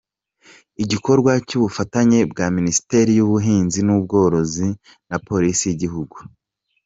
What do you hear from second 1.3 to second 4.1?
cy’ubufatanye bwa Minisiteri y’Ubuhinzi n’u